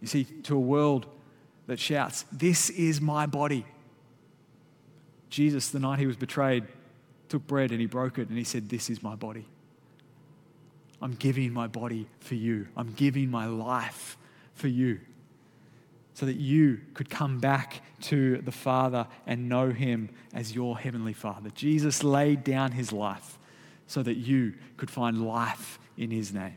[0.00, 1.06] You see, to a world
[1.66, 3.64] that shouts, This is my body
[5.30, 6.64] Jesus, the night he was betrayed,
[7.28, 9.46] took bread and he broke it and he said, This is my body.
[11.00, 12.68] I'm giving my body for you.
[12.76, 14.18] I'm giving my life
[14.52, 15.00] for you
[16.14, 21.12] so that you could come back to the Father and know him as your heavenly
[21.12, 21.50] Father.
[21.50, 23.38] Jesus laid down his life
[23.86, 26.56] so that you could find life in his name.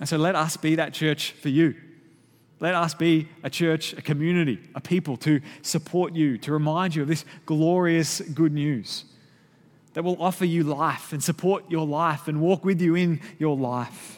[0.00, 1.74] And so let us be that church for you.
[2.60, 7.02] Let us be a church, a community, a people to support you, to remind you
[7.02, 9.04] of this glorious good news
[9.94, 13.56] that will offer you life and support your life and walk with you in your
[13.56, 14.17] life.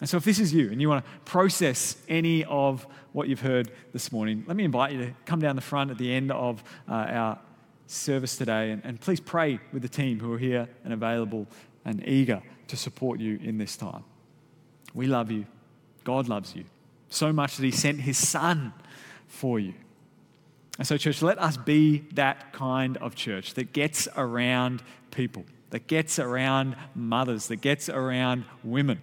[0.00, 3.40] And so, if this is you and you want to process any of what you've
[3.40, 6.32] heard this morning, let me invite you to come down the front at the end
[6.32, 7.38] of uh, our
[7.86, 11.46] service today and, and please pray with the team who are here and available
[11.84, 14.02] and eager to support you in this time.
[14.94, 15.46] We love you,
[16.02, 16.64] God loves you
[17.08, 18.72] so much that he sent his son
[19.26, 19.74] for you.
[20.78, 24.82] And so, church, let us be that kind of church that gets around
[25.12, 29.00] people, that gets around mothers, that gets around women,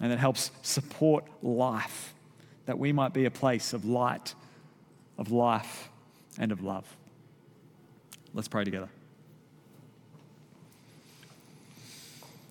[0.00, 2.14] and that helps support life,
[2.66, 4.34] that we might be a place of light,
[5.18, 5.88] of life,
[6.38, 6.86] and of love.
[8.32, 8.88] Let's pray together.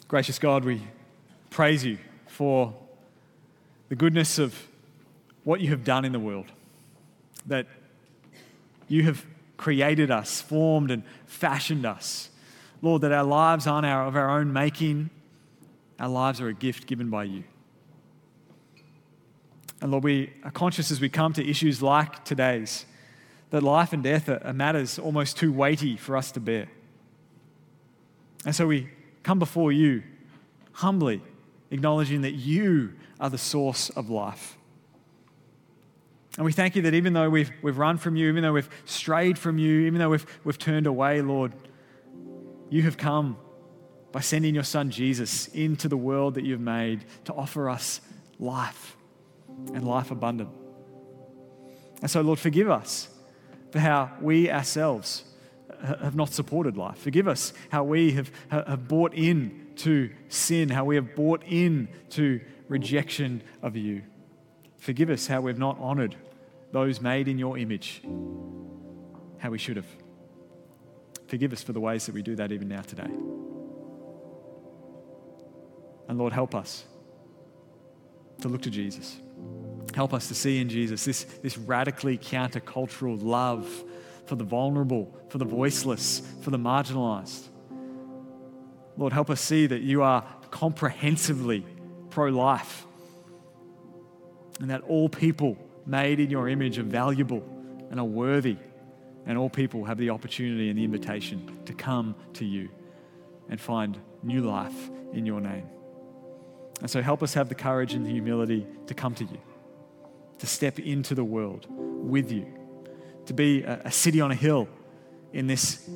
[0.07, 0.81] Gracious God, we
[1.49, 1.97] praise you
[2.27, 2.73] for
[3.89, 4.67] the goodness of
[5.43, 6.47] what you have done in the world.
[7.47, 7.65] That
[8.87, 9.25] you have
[9.57, 12.29] created us, formed and fashioned us.
[12.81, 15.09] Lord, that our lives aren't our, of our own making,
[15.99, 17.43] our lives are a gift given by you.
[19.81, 22.85] And Lord, we are conscious as we come to issues like today's
[23.51, 26.67] that life and death are, matters almost too weighty for us to bear.
[28.45, 28.89] And so we
[29.23, 30.03] come before you
[30.73, 31.21] humbly,
[31.71, 34.57] acknowledging that you are the source of life.
[36.37, 38.69] And we thank you that even though we've, we've run from you, even though we've
[38.85, 41.53] strayed from you, even though we've, we've turned away, Lord,
[42.69, 43.37] you have come
[44.11, 48.01] by sending your son Jesus into the world that you've made to offer us
[48.39, 48.95] life
[49.73, 50.49] and life abundant.
[52.01, 53.09] And so, Lord, forgive us
[53.71, 55.25] for how we ourselves
[55.81, 56.97] have not supported life.
[56.97, 61.87] Forgive us how we have, have bought in to sin, how we have bought in
[62.11, 64.01] to rejection of you.
[64.77, 66.15] Forgive us how we've not honored
[66.71, 68.01] those made in your image,
[69.39, 69.87] how we should have.
[71.27, 73.09] Forgive us for the ways that we do that even now today.
[76.09, 76.83] And Lord, help us
[78.41, 79.19] to look to Jesus.
[79.93, 83.83] Help us to see in Jesus this, this radically countercultural love
[84.25, 87.47] for the vulnerable, for the voiceless, for the marginalized.
[88.97, 91.65] Lord, help us see that you are comprehensively
[92.09, 92.85] pro life
[94.59, 97.43] and that all people made in your image are valuable
[97.91, 98.57] and are worthy,
[99.25, 102.69] and all people have the opportunity and the invitation to come to you
[103.47, 105.67] and find new life in your name.
[106.81, 109.37] And so help us have the courage and the humility to come to you,
[110.39, 112.47] to step into the world with you,
[113.25, 114.67] to be a, a city on a hill
[115.33, 115.87] in this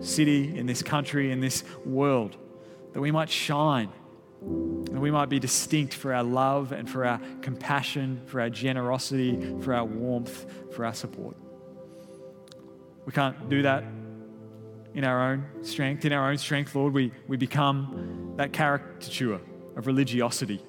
[0.00, 2.36] city, in this country, in this world,
[2.92, 3.90] that we might shine
[4.42, 9.56] and we might be distinct for our love and for our compassion, for our generosity,
[9.60, 11.36] for our warmth, for our support.
[13.06, 13.84] We can't do that
[14.94, 16.04] in our own strength.
[16.04, 19.40] In our own strength, Lord, we, we become that caricature
[19.76, 20.60] of religiosity.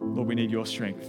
[0.00, 1.08] Lord, we need your strength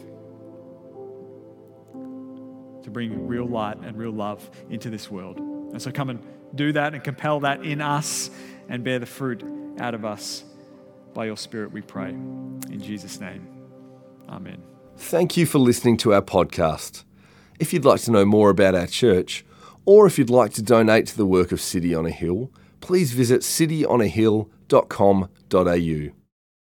[2.84, 5.40] to bring real light and real love into this world.
[5.40, 6.22] And so come and
[6.54, 8.30] do that and compel that in us
[8.70, 9.44] and bear the fruit
[9.80, 10.44] out of us
[11.14, 12.10] by your Spirit, we pray.
[12.10, 13.48] In Jesus' name,
[14.30, 14.62] Amen.
[14.98, 17.04] Thank you for listening to our podcast.
[17.60, 19.46] If you'd like to know more about our church,
[19.86, 23.14] or if you'd like to donate to the work of City on a Hill, please
[23.14, 26.25] visit cityonahill.com.au.